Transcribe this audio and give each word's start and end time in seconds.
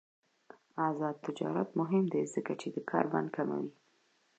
آزاد 0.87 1.15
تجارت 1.25 1.69
مهم 1.79 2.03
دی 2.13 2.23
ځکه 2.33 2.53
چې 2.61 2.67
د 2.75 2.77
کاربن 2.89 3.25
کموي. 3.35 3.71